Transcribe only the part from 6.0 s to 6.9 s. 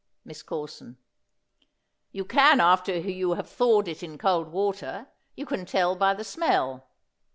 the smell.